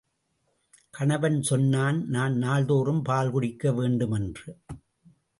[0.91, 4.57] கணவன் சொன்னான் நான் நாள்தோறும் பால் குடிக்க வேண்டும் என்று.